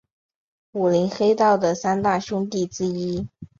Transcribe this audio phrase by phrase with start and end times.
[0.71, 3.29] 武林黑道的三大凶地之一。